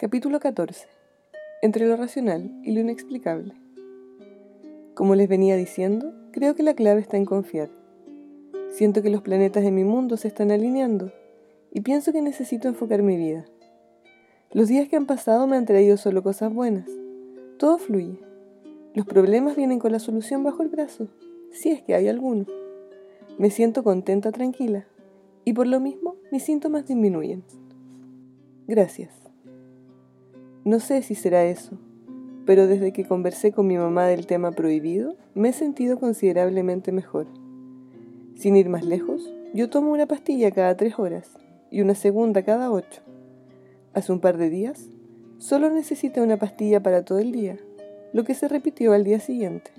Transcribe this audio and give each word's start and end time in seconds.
Capítulo 0.00 0.38
14. 0.38 0.86
Entre 1.60 1.88
lo 1.88 1.96
racional 1.96 2.52
y 2.62 2.70
lo 2.70 2.78
inexplicable. 2.78 3.52
Como 4.94 5.16
les 5.16 5.28
venía 5.28 5.56
diciendo, 5.56 6.14
creo 6.30 6.54
que 6.54 6.62
la 6.62 6.74
clave 6.74 7.00
está 7.00 7.16
en 7.16 7.24
confiar. 7.24 7.68
Siento 8.70 9.02
que 9.02 9.10
los 9.10 9.22
planetas 9.22 9.64
de 9.64 9.72
mi 9.72 9.82
mundo 9.82 10.16
se 10.16 10.28
están 10.28 10.52
alineando 10.52 11.10
y 11.72 11.80
pienso 11.80 12.12
que 12.12 12.22
necesito 12.22 12.68
enfocar 12.68 13.02
mi 13.02 13.16
vida. 13.16 13.44
Los 14.52 14.68
días 14.68 14.88
que 14.88 14.94
han 14.94 15.06
pasado 15.06 15.48
me 15.48 15.56
han 15.56 15.66
traído 15.66 15.96
solo 15.96 16.22
cosas 16.22 16.54
buenas. 16.54 16.88
Todo 17.58 17.78
fluye. 17.78 18.20
Los 18.94 19.04
problemas 19.04 19.56
vienen 19.56 19.80
con 19.80 19.90
la 19.90 19.98
solución 19.98 20.44
bajo 20.44 20.62
el 20.62 20.68
brazo, 20.68 21.08
si 21.50 21.70
es 21.70 21.82
que 21.82 21.96
hay 21.96 22.06
alguno. 22.06 22.46
Me 23.36 23.50
siento 23.50 23.82
contenta, 23.82 24.30
tranquila, 24.30 24.86
y 25.44 25.54
por 25.54 25.66
lo 25.66 25.80
mismo 25.80 26.14
mis 26.30 26.44
síntomas 26.44 26.86
disminuyen. 26.86 27.42
Gracias. 28.68 29.27
No 30.68 30.80
sé 30.80 31.00
si 31.00 31.14
será 31.14 31.46
eso, 31.46 31.78
pero 32.44 32.66
desde 32.66 32.92
que 32.92 33.06
conversé 33.06 33.52
con 33.52 33.66
mi 33.66 33.78
mamá 33.78 34.04
del 34.04 34.26
tema 34.26 34.50
prohibido, 34.50 35.16
me 35.34 35.48
he 35.48 35.52
sentido 35.54 35.98
considerablemente 35.98 36.92
mejor. 36.92 37.26
Sin 38.34 38.54
ir 38.54 38.68
más 38.68 38.84
lejos, 38.84 39.32
yo 39.54 39.70
tomo 39.70 39.92
una 39.92 40.04
pastilla 40.04 40.50
cada 40.50 40.76
tres 40.76 40.98
horas 40.98 41.30
y 41.70 41.80
una 41.80 41.94
segunda 41.94 42.42
cada 42.42 42.70
ocho. 42.70 43.00
Hace 43.94 44.12
un 44.12 44.20
par 44.20 44.36
de 44.36 44.50
días, 44.50 44.90
solo 45.38 45.70
necesité 45.70 46.20
una 46.20 46.36
pastilla 46.36 46.82
para 46.82 47.02
todo 47.02 47.18
el 47.18 47.32
día, 47.32 47.56
lo 48.12 48.24
que 48.24 48.34
se 48.34 48.46
repitió 48.46 48.92
al 48.92 49.04
día 49.04 49.20
siguiente. 49.20 49.70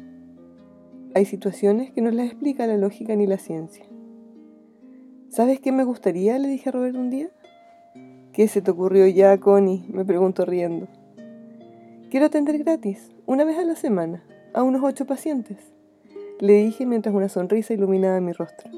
Hay 1.13 1.25
situaciones 1.25 1.91
que 1.91 2.01
no 2.01 2.09
las 2.09 2.25
explica 2.25 2.65
la 2.65 2.77
lógica 2.77 3.15
ni 3.15 3.27
la 3.27 3.37
ciencia. 3.37 3.85
¿Sabes 5.29 5.59
qué 5.59 5.71
me 5.71 5.83
gustaría? 5.83 6.39
le 6.39 6.47
dije 6.47 6.69
a 6.69 6.71
Robert 6.71 6.95
un 6.95 7.11
día. 7.11 7.29
¿Qué 8.39 8.47
se 8.47 8.61
te 8.61 8.71
ocurrió 8.71 9.05
ya, 9.05 9.37
Connie? 9.37 9.83
me 9.89 10.05
preguntó 10.05 10.45
riendo. 10.45 10.87
Quiero 12.09 12.27
atender 12.27 12.57
gratis, 12.57 13.11
una 13.25 13.43
vez 13.43 13.57
a 13.57 13.65
la 13.65 13.75
semana, 13.75 14.23
a 14.53 14.63
unos 14.63 14.81
ocho 14.81 15.03
pacientes, 15.03 15.57
le 16.39 16.53
dije 16.53 16.85
mientras 16.85 17.13
una 17.13 17.27
sonrisa 17.27 17.73
iluminaba 17.73 18.21
mi 18.21 18.31
rostro. 18.31 18.71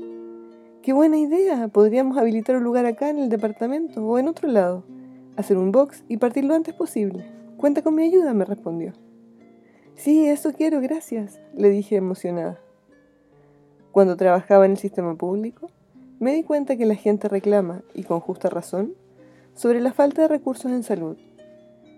¡Qué 0.81 0.94
buena 0.94 1.19
idea! 1.19 1.67
Podríamos 1.67 2.17
habilitar 2.17 2.55
un 2.55 2.63
lugar 2.63 2.88
acá 2.88 3.11
en 3.11 3.19
el 3.19 3.30
departamento 3.30 4.03
o 4.03 4.17
en 4.17 4.30
otro 4.30 4.49
lado, 4.49 4.83
hacer 5.36 5.59
un 5.59 5.71
box 5.71 6.03
y 6.08 6.17
partir 6.17 6.43
lo 6.43 6.55
antes 6.55 6.73
posible. 6.73 7.23
Cuenta 7.58 7.83
con 7.83 7.93
mi 7.93 8.02
ayuda, 8.02 8.33
me 8.33 8.45
respondió. 8.45 8.93
Sí, 9.93 10.25
eso 10.25 10.53
quiero, 10.53 10.81
gracias, 10.81 11.39
le 11.55 11.69
dije 11.69 11.97
emocionada. 11.97 12.59
Cuando 13.91 14.17
trabajaba 14.17 14.66
en 14.66 14.71
el 14.71 14.77
sistema 14.80 15.14
público, 15.14 15.69
me 16.19 16.33
di 16.33 16.41
cuenta 16.41 16.77
que 16.77 16.88
la 16.88 16.95
gente 16.95 17.30
reclama, 17.30 17.83
y 17.93 18.02
con 18.05 18.21
justa 18.21 18.49
razón, 18.49 18.95
sobre 19.53 19.81
la 19.81 19.94
falta 19.94 20.23
de 20.23 20.27
recursos 20.27 20.71
en 20.71 20.83
salud, 20.83 21.17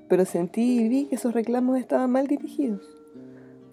pero 0.07 0.25
sentí 0.25 0.79
y 0.79 0.89
vi 0.89 1.05
que 1.05 1.15
esos 1.15 1.33
reclamos 1.33 1.79
estaban 1.79 2.11
mal 2.11 2.27
dirigidos. 2.27 2.81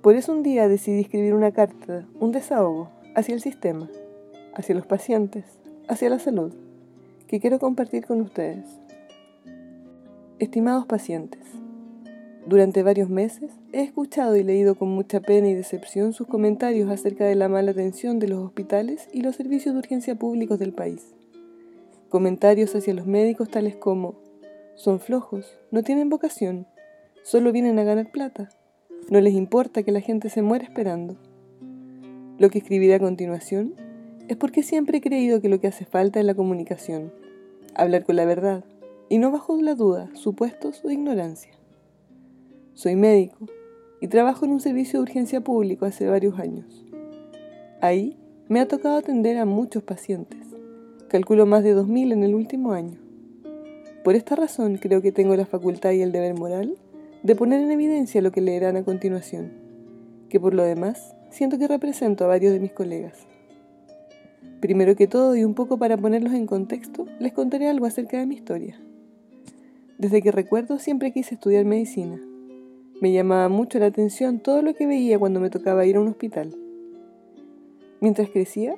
Por 0.02 0.16
eso 0.16 0.32
un 0.32 0.42
día 0.42 0.68
decidí 0.68 1.00
escribir 1.00 1.34
una 1.34 1.52
carta, 1.52 2.06
un 2.18 2.32
desahogo, 2.32 2.90
hacia 3.14 3.34
el 3.34 3.40
sistema, 3.40 3.88
hacia 4.54 4.74
los 4.74 4.86
pacientes, 4.86 5.44
hacia 5.88 6.10
la 6.10 6.18
salud, 6.18 6.52
que 7.26 7.40
quiero 7.40 7.58
compartir 7.58 8.06
con 8.06 8.20
ustedes. 8.20 8.64
Estimados 10.38 10.86
pacientes, 10.86 11.42
durante 12.46 12.82
varios 12.82 13.10
meses 13.10 13.52
he 13.72 13.82
escuchado 13.82 14.36
y 14.36 14.42
leído 14.42 14.74
con 14.74 14.88
mucha 14.88 15.20
pena 15.20 15.48
y 15.48 15.54
decepción 15.54 16.12
sus 16.12 16.26
comentarios 16.26 16.90
acerca 16.90 17.24
de 17.26 17.34
la 17.34 17.48
mala 17.48 17.72
atención 17.72 18.18
de 18.18 18.28
los 18.28 18.38
hospitales 18.38 19.08
y 19.12 19.20
los 19.20 19.36
servicios 19.36 19.74
de 19.74 19.80
urgencia 19.80 20.14
públicos 20.14 20.58
del 20.58 20.72
país. 20.72 21.14
Comentarios 22.10 22.74
hacia 22.74 22.92
los 22.92 23.06
médicos 23.06 23.48
tales 23.48 23.76
como, 23.76 24.16
son 24.74 24.98
flojos, 24.98 25.56
no 25.70 25.84
tienen 25.84 26.08
vocación, 26.08 26.66
solo 27.22 27.52
vienen 27.52 27.78
a 27.78 27.84
ganar 27.84 28.10
plata, 28.10 28.48
no 29.08 29.20
les 29.20 29.34
importa 29.34 29.84
que 29.84 29.92
la 29.92 30.00
gente 30.00 30.28
se 30.28 30.42
muera 30.42 30.64
esperando. 30.64 31.14
Lo 32.36 32.50
que 32.50 32.58
escribiré 32.58 32.94
a 32.94 32.98
continuación 32.98 33.74
es 34.26 34.36
porque 34.36 34.64
siempre 34.64 34.98
he 34.98 35.00
creído 35.00 35.40
que 35.40 35.48
lo 35.48 35.60
que 35.60 35.68
hace 35.68 35.84
falta 35.84 36.18
es 36.18 36.26
la 36.26 36.34
comunicación, 36.34 37.12
hablar 37.76 38.02
con 38.02 38.16
la 38.16 38.24
verdad, 38.24 38.64
y 39.08 39.18
no 39.18 39.30
bajo 39.30 39.62
la 39.62 39.76
duda, 39.76 40.10
supuestos 40.14 40.84
o 40.84 40.90
ignorancia. 40.90 41.52
Soy 42.74 42.96
médico 42.96 43.46
y 44.00 44.08
trabajo 44.08 44.46
en 44.46 44.50
un 44.50 44.60
servicio 44.60 44.98
de 44.98 45.04
urgencia 45.04 45.42
público 45.42 45.86
hace 45.86 46.08
varios 46.08 46.40
años. 46.40 46.84
Ahí 47.80 48.18
me 48.48 48.58
ha 48.58 48.66
tocado 48.66 48.96
atender 48.96 49.38
a 49.38 49.44
muchos 49.44 49.84
pacientes 49.84 50.49
Calculo 51.10 51.44
más 51.44 51.64
de 51.64 51.74
2.000 51.74 52.12
en 52.12 52.22
el 52.22 52.36
último 52.36 52.70
año. 52.70 52.96
Por 54.04 54.14
esta 54.14 54.36
razón 54.36 54.76
creo 54.76 55.02
que 55.02 55.10
tengo 55.10 55.34
la 55.34 55.44
facultad 55.44 55.90
y 55.90 56.02
el 56.02 56.12
deber 56.12 56.34
moral 56.34 56.76
de 57.24 57.34
poner 57.34 57.60
en 57.60 57.72
evidencia 57.72 58.22
lo 58.22 58.30
que 58.30 58.40
leerán 58.40 58.76
a 58.76 58.84
continuación, 58.84 59.50
que 60.28 60.38
por 60.38 60.54
lo 60.54 60.62
demás 60.62 61.16
siento 61.28 61.58
que 61.58 61.66
represento 61.66 62.22
a 62.22 62.28
varios 62.28 62.52
de 62.52 62.60
mis 62.60 62.70
colegas. 62.70 63.26
Primero 64.60 64.94
que 64.94 65.08
todo 65.08 65.34
y 65.34 65.42
un 65.42 65.54
poco 65.54 65.78
para 65.78 65.96
ponerlos 65.96 66.32
en 66.32 66.46
contexto, 66.46 67.06
les 67.18 67.32
contaré 67.32 67.66
algo 67.66 67.86
acerca 67.86 68.20
de 68.20 68.26
mi 68.26 68.36
historia. 68.36 68.80
Desde 69.98 70.22
que 70.22 70.30
recuerdo 70.30 70.78
siempre 70.78 71.10
quise 71.10 71.34
estudiar 71.34 71.64
medicina. 71.64 72.20
Me 73.00 73.10
llamaba 73.10 73.48
mucho 73.48 73.80
la 73.80 73.86
atención 73.86 74.38
todo 74.38 74.62
lo 74.62 74.74
que 74.74 74.86
veía 74.86 75.18
cuando 75.18 75.40
me 75.40 75.50
tocaba 75.50 75.86
ir 75.86 75.96
a 75.96 76.00
un 76.02 76.06
hospital. 76.06 76.54
Mientras 78.00 78.30
crecía, 78.30 78.76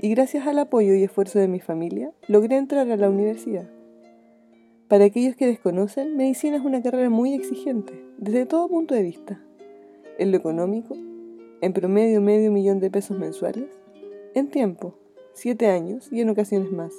y 0.00 0.10
gracias 0.10 0.46
al 0.46 0.58
apoyo 0.58 0.94
y 0.94 1.02
esfuerzo 1.02 1.38
de 1.38 1.48
mi 1.48 1.60
familia, 1.60 2.12
logré 2.28 2.56
entrar 2.56 2.90
a 2.90 2.96
la 2.96 3.10
universidad. 3.10 3.70
Para 4.88 5.06
aquellos 5.06 5.34
que 5.36 5.46
desconocen, 5.46 6.16
medicina 6.16 6.56
es 6.56 6.64
una 6.64 6.82
carrera 6.82 7.10
muy 7.10 7.34
exigente, 7.34 8.04
desde 8.18 8.46
todo 8.46 8.68
punto 8.68 8.94
de 8.94 9.02
vista. 9.02 9.42
En 10.18 10.30
lo 10.30 10.36
económico, 10.36 10.96
en 11.60 11.72
promedio 11.72 12.20
medio 12.20 12.52
millón 12.52 12.80
de 12.80 12.90
pesos 12.90 13.18
mensuales, 13.18 13.64
en 14.34 14.48
tiempo, 14.48 14.94
siete 15.32 15.68
años 15.68 16.08
y 16.12 16.20
en 16.20 16.28
ocasiones 16.28 16.70
más. 16.70 16.92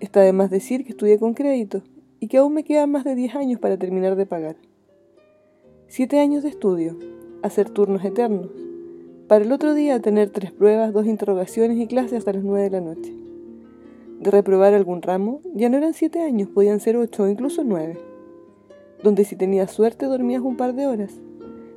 Está 0.00 0.20
de 0.20 0.32
más 0.32 0.50
decir 0.50 0.84
que 0.84 0.90
estudié 0.90 1.18
con 1.18 1.34
crédito 1.34 1.82
y 2.20 2.28
que 2.28 2.38
aún 2.38 2.54
me 2.54 2.64
quedan 2.64 2.90
más 2.90 3.04
de 3.04 3.14
10 3.14 3.34
años 3.34 3.60
para 3.60 3.78
terminar 3.78 4.16
de 4.16 4.26
pagar. 4.26 4.56
Siete 5.88 6.20
años 6.20 6.42
de 6.42 6.50
estudio, 6.50 6.98
hacer 7.42 7.70
turnos 7.70 8.04
eternos, 8.04 8.50
para 9.30 9.44
el 9.44 9.52
otro 9.52 9.74
día 9.74 10.02
tener 10.02 10.30
tres 10.30 10.50
pruebas, 10.50 10.92
dos 10.92 11.06
interrogaciones 11.06 11.78
y 11.78 11.86
clases 11.86 12.14
hasta 12.14 12.32
las 12.32 12.42
nueve 12.42 12.64
de 12.64 12.70
la 12.70 12.80
noche. 12.80 13.14
De 14.18 14.28
reprobar 14.28 14.74
algún 14.74 15.02
ramo, 15.02 15.40
ya 15.54 15.68
no 15.68 15.76
eran 15.76 15.94
siete 15.94 16.20
años, 16.20 16.48
podían 16.48 16.80
ser 16.80 16.96
ocho 16.96 17.22
o 17.22 17.28
incluso 17.28 17.62
nueve. 17.62 17.96
Donde 19.04 19.24
si 19.24 19.36
tenías 19.36 19.70
suerte 19.70 20.06
dormías 20.06 20.42
un 20.42 20.56
par 20.56 20.74
de 20.74 20.88
horas, 20.88 21.20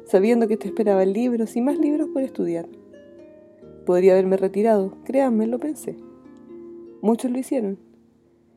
sabiendo 0.08 0.48
que 0.48 0.58
te 0.58 0.66
esperaban 0.66 1.14
libros 1.14 1.56
y 1.56 1.62
más 1.62 1.78
libros 1.78 2.10
por 2.12 2.24
estudiar. 2.24 2.66
Podría 3.86 4.14
haberme 4.14 4.38
retirado, 4.38 4.98
créanme, 5.04 5.46
lo 5.46 5.60
pensé. 5.60 5.96
Muchos 7.04 7.30
lo 7.30 7.38
hicieron. 7.38 7.78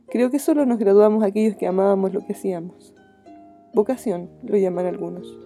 Creo 0.08 0.30
que 0.30 0.38
solo 0.38 0.64
nos 0.64 0.78
graduamos 0.78 1.22
aquellos 1.22 1.54
que 1.56 1.66
amábamos 1.66 2.14
lo 2.14 2.22
que 2.22 2.32
hacíamos. 2.32 2.94
Vocación, 3.74 4.30
lo 4.42 4.56
llaman 4.56 4.86
algunos. 4.86 5.38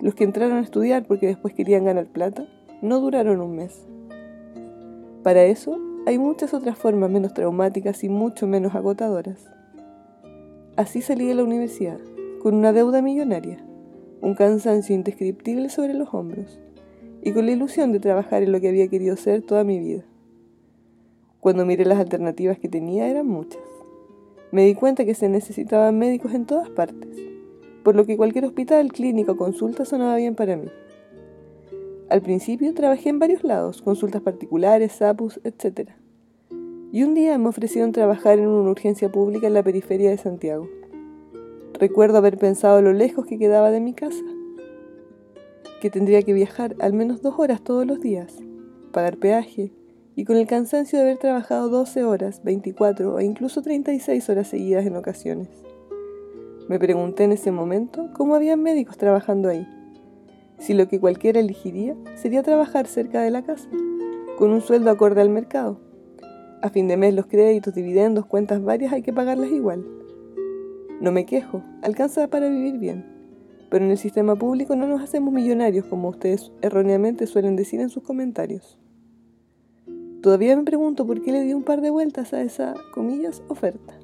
Los 0.00 0.14
que 0.14 0.24
entraron 0.24 0.58
a 0.58 0.62
estudiar 0.62 1.04
porque 1.06 1.26
después 1.26 1.52
querían 1.52 1.84
ganar 1.84 2.06
plata 2.06 2.46
no 2.80 3.00
duraron 3.00 3.40
un 3.40 3.56
mes. 3.56 3.86
Para 5.22 5.44
eso 5.44 5.78
hay 6.06 6.18
muchas 6.18 6.54
otras 6.54 6.78
formas 6.78 7.10
menos 7.10 7.34
traumáticas 7.34 8.02
y 8.02 8.08
mucho 8.08 8.46
menos 8.46 8.74
agotadoras. 8.74 9.50
Así 10.76 11.02
salí 11.02 11.26
de 11.26 11.34
la 11.34 11.44
universidad, 11.44 11.98
con 12.42 12.54
una 12.54 12.72
deuda 12.72 13.02
millonaria, 13.02 13.58
un 14.22 14.34
cansancio 14.34 14.94
indescriptible 14.94 15.68
sobre 15.68 15.92
los 15.92 16.14
hombros 16.14 16.58
y 17.22 17.32
con 17.32 17.44
la 17.44 17.52
ilusión 17.52 17.92
de 17.92 18.00
trabajar 18.00 18.42
en 18.42 18.52
lo 18.52 18.60
que 18.60 18.68
había 18.68 18.88
querido 18.88 19.16
ser 19.16 19.42
toda 19.42 19.64
mi 19.64 19.78
vida. 19.78 20.04
Cuando 21.40 21.66
miré 21.66 21.84
las 21.84 21.98
alternativas 21.98 22.58
que 22.58 22.68
tenía 22.70 23.08
eran 23.08 23.26
muchas. 23.26 23.62
Me 24.52 24.64
di 24.64 24.74
cuenta 24.74 25.04
que 25.04 25.14
se 25.14 25.28
necesitaban 25.28 25.98
médicos 25.98 26.32
en 26.32 26.46
todas 26.46 26.70
partes 26.70 27.18
por 27.82 27.96
lo 27.96 28.06
que 28.06 28.16
cualquier 28.16 28.44
hospital, 28.44 28.92
clínica 28.92 29.32
o 29.32 29.36
consulta 29.36 29.84
sonaba 29.84 30.16
bien 30.16 30.34
para 30.34 30.56
mí. 30.56 30.68
Al 32.08 32.22
principio 32.22 32.74
trabajé 32.74 33.08
en 33.08 33.18
varios 33.18 33.44
lados, 33.44 33.82
consultas 33.82 34.22
particulares, 34.22 34.92
SAPUS, 34.92 35.40
etc. 35.44 35.90
Y 36.92 37.04
un 37.04 37.14
día 37.14 37.38
me 37.38 37.48
ofrecieron 37.48 37.92
trabajar 37.92 38.38
en 38.38 38.48
una 38.48 38.70
urgencia 38.70 39.12
pública 39.12 39.46
en 39.46 39.54
la 39.54 39.62
periferia 39.62 40.10
de 40.10 40.18
Santiago. 40.18 40.68
Recuerdo 41.78 42.18
haber 42.18 42.36
pensado 42.36 42.82
lo 42.82 42.92
lejos 42.92 43.26
que 43.26 43.38
quedaba 43.38 43.70
de 43.70 43.80
mi 43.80 43.94
casa, 43.94 44.24
que 45.80 45.88
tendría 45.88 46.22
que 46.22 46.32
viajar 46.32 46.74
al 46.80 46.92
menos 46.92 47.22
dos 47.22 47.34
horas 47.38 47.62
todos 47.62 47.86
los 47.86 48.00
días, 48.00 48.34
pagar 48.92 49.16
peaje, 49.16 49.72
y 50.16 50.24
con 50.24 50.36
el 50.36 50.46
cansancio 50.46 50.98
de 50.98 51.04
haber 51.04 51.18
trabajado 51.18 51.68
12 51.68 52.04
horas, 52.04 52.42
24 52.44 53.14
o 53.14 53.20
incluso 53.20 53.62
36 53.62 54.28
horas 54.28 54.48
seguidas 54.48 54.84
en 54.84 54.96
ocasiones. 54.96 55.48
Me 56.70 56.78
pregunté 56.78 57.24
en 57.24 57.32
ese 57.32 57.50
momento 57.50 58.10
cómo 58.12 58.36
había 58.36 58.56
médicos 58.56 58.96
trabajando 58.96 59.48
ahí. 59.48 59.66
Si 60.60 60.72
lo 60.72 60.86
que 60.86 61.00
cualquiera 61.00 61.40
elegiría 61.40 61.96
sería 62.14 62.44
trabajar 62.44 62.86
cerca 62.86 63.22
de 63.22 63.32
la 63.32 63.42
casa, 63.42 63.68
con 64.38 64.52
un 64.52 64.60
sueldo 64.60 64.88
acorde 64.88 65.20
al 65.20 65.30
mercado. 65.30 65.80
A 66.62 66.70
fin 66.70 66.86
de 66.86 66.96
mes 66.96 67.12
los 67.12 67.26
créditos, 67.26 67.74
dividendos, 67.74 68.24
cuentas 68.24 68.62
varias 68.62 68.92
hay 68.92 69.02
que 69.02 69.12
pagarlas 69.12 69.50
igual. 69.50 69.84
No 71.00 71.10
me 71.10 71.26
quejo, 71.26 71.64
alcanza 71.82 72.28
para 72.28 72.48
vivir 72.48 72.78
bien. 72.78 73.04
Pero 73.68 73.84
en 73.84 73.90
el 73.90 73.98
sistema 73.98 74.36
público 74.36 74.76
no 74.76 74.86
nos 74.86 75.02
hacemos 75.02 75.34
millonarios 75.34 75.86
como 75.86 76.08
ustedes 76.08 76.52
erróneamente 76.62 77.26
suelen 77.26 77.56
decir 77.56 77.80
en 77.80 77.88
sus 77.88 78.04
comentarios. 78.04 78.78
Todavía 80.22 80.54
me 80.54 80.62
pregunto 80.62 81.04
por 81.04 81.20
qué 81.20 81.32
le 81.32 81.42
di 81.42 81.52
un 81.52 81.64
par 81.64 81.80
de 81.80 81.90
vueltas 81.90 82.32
a 82.32 82.42
esa, 82.42 82.74
comillas, 82.94 83.42
oferta. 83.48 83.98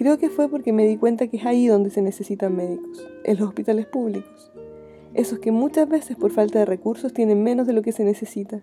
Creo 0.00 0.16
que 0.16 0.30
fue 0.30 0.48
porque 0.48 0.72
me 0.72 0.86
di 0.86 0.96
cuenta 0.96 1.26
que 1.26 1.36
es 1.36 1.44
ahí 1.44 1.66
donde 1.66 1.90
se 1.90 2.00
necesitan 2.00 2.56
médicos, 2.56 3.06
en 3.22 3.38
los 3.38 3.46
hospitales 3.46 3.84
públicos. 3.84 4.50
Esos 5.12 5.40
que 5.40 5.52
muchas 5.52 5.90
veces 5.90 6.16
por 6.16 6.30
falta 6.30 6.58
de 6.58 6.64
recursos 6.64 7.12
tienen 7.12 7.42
menos 7.42 7.66
de 7.66 7.74
lo 7.74 7.82
que 7.82 7.92
se 7.92 8.02
necesita. 8.02 8.62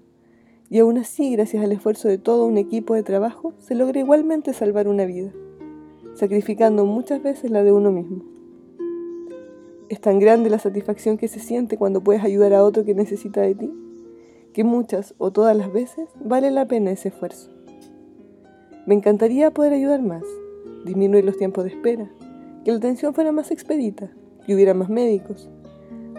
Y 0.71 0.79
aún 0.79 0.97
así, 0.97 1.31
gracias 1.33 1.63
al 1.63 1.71
esfuerzo 1.71 2.07
de 2.07 2.17
todo 2.17 2.47
un 2.47 2.57
equipo 2.57 2.95
de 2.95 3.03
trabajo, 3.03 3.53
se 3.59 3.75
logra 3.75 3.99
igualmente 3.99 4.51
salvar 4.51 4.87
una 4.87 5.05
vida, 5.05 5.31
sacrificando 6.15 6.87
muchas 6.87 7.21
veces 7.21 7.51
la 7.51 7.61
de 7.61 7.71
uno 7.71 7.91
mismo. 7.91 8.23
Es 9.89 10.01
tan 10.01 10.17
grande 10.17 10.49
la 10.49 10.57
satisfacción 10.57 11.19
que 11.19 11.27
se 11.27 11.39
siente 11.39 11.77
cuando 11.77 12.01
puedes 12.01 12.23
ayudar 12.23 12.55
a 12.55 12.63
otro 12.63 12.83
que 12.83 12.95
necesita 12.95 13.41
de 13.41 13.53
ti, 13.53 13.71
que 14.53 14.63
muchas 14.63 15.13
o 15.19 15.29
todas 15.29 15.55
las 15.55 15.71
veces 15.71 16.09
vale 16.19 16.49
la 16.49 16.67
pena 16.67 16.89
ese 16.89 17.09
esfuerzo. 17.09 17.51
Me 18.87 18.95
encantaría 18.95 19.51
poder 19.51 19.73
ayudar 19.73 20.01
más, 20.01 20.23
disminuir 20.87 21.23
los 21.25 21.37
tiempos 21.37 21.63
de 21.63 21.71
espera, 21.71 22.09
que 22.63 22.71
la 22.71 22.77
atención 22.77 23.13
fuera 23.13 23.31
más 23.31 23.51
expedita, 23.51 24.09
que 24.45 24.55
hubiera 24.55 24.73
más 24.73 24.89
médicos, 24.89 25.49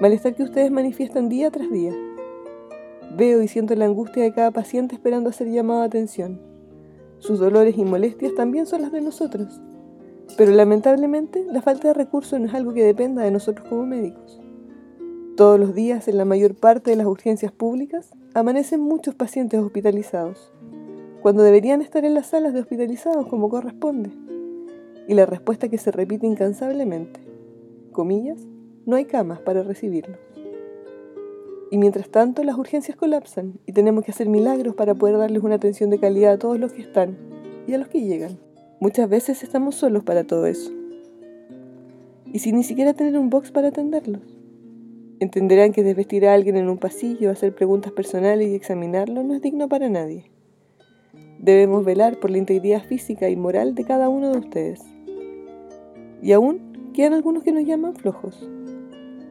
malestar 0.00 0.35
que 0.35 0.44
ustedes 0.44 0.70
manifiestan 0.70 1.29
día 1.29 1.50
tras 1.50 1.70
día. 1.70 1.93
Veo 3.17 3.43
y 3.43 3.49
siento 3.49 3.75
la 3.75 3.87
angustia 3.87 4.23
de 4.23 4.32
cada 4.32 4.50
paciente 4.50 4.94
esperando 4.94 5.31
a 5.31 5.32
ser 5.32 5.50
llamado 5.50 5.82
a 5.82 5.85
atención. 5.85 6.41
Sus 7.19 7.38
dolores 7.41 7.76
y 7.76 7.85
molestias 7.85 8.35
también 8.35 8.67
son 8.67 8.82
las 8.82 8.93
de 8.93 9.00
nosotros, 9.00 9.61
pero 10.37 10.53
lamentablemente 10.53 11.44
la 11.50 11.62
falta 11.62 11.88
de 11.88 11.94
recursos 11.94 12.38
no 12.38 12.47
es 12.47 12.55
algo 12.55 12.75
que 12.75 12.85
dependa 12.85 13.23
de 13.23 13.31
nosotros 13.31 13.67
como 13.69 13.87
médicos. 13.87 14.41
Todos 15.37 15.59
los 15.59 15.75
días, 15.75 16.09
en 16.09 16.19
la 16.19 16.25
mayor 16.25 16.55
parte 16.55 16.91
de 16.91 16.97
las 16.97 17.06
urgencias 17.06 17.53
públicas, 17.53 18.11
amanecen 18.35 18.81
muchos 18.81 19.15
pacientes 19.15 19.61
hospitalizados, 19.61 20.53
cuando 21.23 21.43
deberían 21.43 21.81
estar 21.81 22.05
en 22.05 22.15
las 22.15 22.26
salas 22.26 22.55
de 22.55 22.61
hospitalizados 22.61 23.26
como 23.26 23.49
corresponde. 23.49 24.11
Y 25.08 25.14
la 25.14 25.26
respuesta 25.26 25.69
que 25.69 25.78
se 25.78 25.90
repite 25.90 26.26
incansablemente, 26.26 27.19
comillas, 27.93 28.46
no 28.87 28.94
hay 28.94 29.06
camas 29.06 29.40
para 29.40 29.62
recibirlos. 29.62 30.19
Y 31.70 31.78
mientras 31.78 32.10
tanto 32.10 32.44
las 32.44 32.56
urgencias 32.56 32.96
colapsan 32.96 33.58
y 33.66 33.72
tenemos 33.72 34.05
que 34.05 34.10
hacer 34.10 34.28
milagros 34.28 34.75
para 34.75 34.94
poder 34.94 35.19
darles 35.19 35.43
una 35.43 35.56
atención 35.56 35.90
de 35.90 35.99
calidad 35.99 36.34
a 36.34 36.38
todos 36.38 36.60
los 36.60 36.72
que 36.72 36.82
están 36.82 37.16
y 37.66 37.72
a 37.72 37.78
los 37.78 37.88
que 37.88 38.02
llegan. 38.02 38.38
Muchas 38.81 39.08
veces 39.08 39.43
estamos 39.43 39.75
solos 39.75 40.05
para 40.05 40.25
todo 40.25 40.46
eso. 40.46 40.70
Y 42.32 42.38
sin 42.38 42.56
ni 42.56 42.62
siquiera 42.62 42.94
tener 42.94 43.19
un 43.19 43.31
box 43.31 43.50
para 43.50 43.69
atenderlos. 43.69 44.22
Entenderán 45.20 45.72
que 45.72 45.82
desvestir 45.82 46.26
a 46.26 46.34
alguien 46.34 46.56
en 46.56 46.69
un 46.69 46.78
pasillo, 46.78 47.31
hacer 47.31 47.55
preguntas 47.55 47.93
personales 47.93 48.49
y 48.49 48.55
examinarlo 48.55 49.22
no 49.22 49.34
es 49.34 49.43
digno 49.43 49.69
para 49.69 49.88
nadie. 49.88 50.31
Debemos 51.40 51.84
velar 51.84 52.20
por 52.20 52.31
la 52.31 52.38
integridad 52.38 52.82
física 52.84 53.28
y 53.31 53.37
moral 53.37 53.75
de 53.75 53.84
cada 53.84 54.08
uno 54.08 54.32
de 54.32 54.38
ustedes. 54.38 54.97
Y 56.23 56.32
aún 56.32 56.91
quedan 56.94 57.15
algunos 57.15 57.43
que 57.43 57.53
nos 57.53 57.65
llaman 57.65 57.94
flojos. 57.94 58.49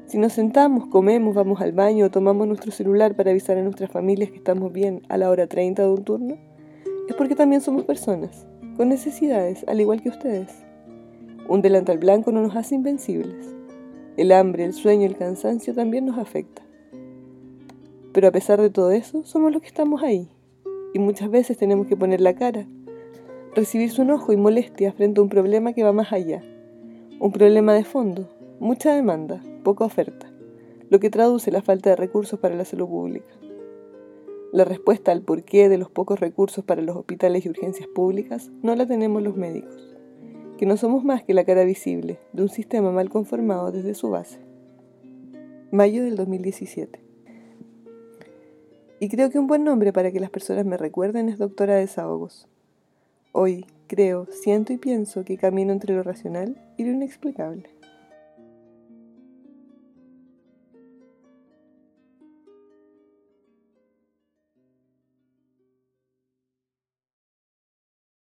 Si 0.07 0.17
nos 0.17 0.33
sentamos, 0.33 0.87
comemos, 0.87 1.35
vamos 1.35 1.59
al 1.59 1.73
baño 1.73 2.05
o 2.05 2.09
tomamos 2.09 2.47
nuestro 2.47 2.71
celular 2.71 3.15
para 3.15 3.31
avisar 3.31 3.57
a 3.57 3.61
nuestras 3.61 3.91
familias 3.91 4.31
que 4.31 4.37
estamos 4.37 4.71
bien 4.71 5.01
a 5.09 5.17
la 5.17 5.29
hora 5.29 5.47
30 5.47 5.83
de 5.83 5.89
un 5.89 6.03
turno, 6.05 6.37
es 7.09 7.15
porque 7.15 7.35
también 7.35 7.61
somos 7.61 7.83
personas, 7.83 8.47
con 8.77 8.87
necesidades, 8.87 9.65
al 9.67 9.81
igual 9.81 10.01
que 10.01 10.07
ustedes. 10.07 10.49
Un 11.49 11.61
delantal 11.61 11.97
blanco 11.97 12.31
no 12.31 12.41
nos 12.41 12.55
hace 12.55 12.75
invencibles. 12.75 13.53
El 14.15 14.31
hambre, 14.31 14.63
el 14.63 14.73
sueño, 14.73 15.05
el 15.05 15.17
cansancio 15.17 15.73
también 15.73 16.05
nos 16.05 16.17
afecta. 16.17 16.61
Pero 18.13 18.29
a 18.29 18.31
pesar 18.31 18.61
de 18.61 18.69
todo 18.69 18.91
eso, 18.91 19.23
somos 19.25 19.51
los 19.51 19.61
que 19.61 19.67
estamos 19.67 20.03
ahí. 20.03 20.29
Y 20.93 20.99
muchas 20.99 21.29
veces 21.29 21.57
tenemos 21.57 21.85
que 21.85 21.97
poner 21.97 22.21
la 22.21 22.33
cara, 22.33 22.65
recibir 23.55 23.91
su 23.91 24.03
enojo 24.03 24.31
y 24.31 24.37
molestia 24.37 24.93
frente 24.93 25.19
a 25.19 25.23
un 25.23 25.29
problema 25.29 25.73
que 25.73 25.83
va 25.83 25.91
más 25.91 26.13
allá. 26.13 26.41
Un 27.19 27.31
problema 27.31 27.73
de 27.73 27.83
fondo, 27.83 28.29
mucha 28.59 28.93
demanda, 28.93 29.41
poca 29.63 29.83
oferta, 29.83 30.31
lo 30.91 30.99
que 30.99 31.09
traduce 31.09 31.49
la 31.49 31.63
falta 31.63 31.89
de 31.89 31.95
recursos 31.95 32.39
para 32.39 32.53
la 32.53 32.63
salud 32.63 32.87
pública. 32.87 33.33
La 34.53 34.65
respuesta 34.65 35.11
al 35.11 35.23
porqué 35.23 35.67
de 35.67 35.79
los 35.79 35.89
pocos 35.89 36.19
recursos 36.19 36.63
para 36.63 36.83
los 36.83 36.95
hospitales 36.95 37.43
y 37.43 37.49
urgencias 37.49 37.87
públicas 37.87 38.51
no 38.61 38.75
la 38.75 38.85
tenemos 38.85 39.23
los 39.23 39.35
médicos, 39.35 39.97
que 40.59 40.67
no 40.67 40.77
somos 40.77 41.03
más 41.03 41.23
que 41.23 41.33
la 41.33 41.43
cara 41.43 41.63
visible 41.63 42.19
de 42.33 42.43
un 42.43 42.49
sistema 42.49 42.91
mal 42.91 43.09
conformado 43.09 43.71
desde 43.71 43.95
su 43.95 44.11
base. 44.11 44.37
Mayo 45.71 46.03
del 46.03 46.17
2017. 46.17 47.01
Y 48.99 49.09
creo 49.09 49.31
que 49.31 49.39
un 49.39 49.47
buen 49.47 49.63
nombre 49.63 49.91
para 49.91 50.11
que 50.11 50.19
las 50.19 50.29
personas 50.29 50.67
me 50.67 50.77
recuerden 50.77 51.29
es 51.29 51.39
Doctora 51.39 51.77
Desahogos. 51.77 52.47
Hoy 53.31 53.65
creo, 53.87 54.27
siento 54.31 54.73
y 54.73 54.77
pienso 54.77 55.23
que 55.23 55.37
camino 55.37 55.71
entre 55.71 55.95
lo 55.95 56.03
racional 56.03 56.61
y 56.77 56.83
lo 56.83 56.91
inexplicable. 56.91 57.76